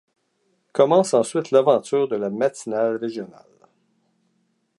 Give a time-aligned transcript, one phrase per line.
[0.73, 3.59] Commence ensuite l'aventure de la matinale régionale.